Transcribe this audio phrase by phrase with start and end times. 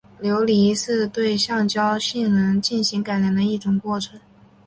[0.19, 0.45] 硫化
[0.75, 4.19] 是对橡胶性能进行改良的一种过程。